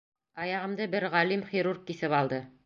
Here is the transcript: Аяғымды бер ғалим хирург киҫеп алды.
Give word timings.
Аяғымды 0.45 0.87
бер 0.95 1.05
ғалим 1.17 1.45
хирург 1.53 1.85
киҫеп 1.91 2.19
алды. 2.23 2.43